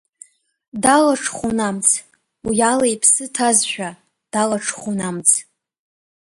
[0.83, 1.87] Далаҽхәон амц,
[2.47, 3.89] уи ала иԥсы ҭазшәа,
[4.31, 5.29] далаҽхәон амц.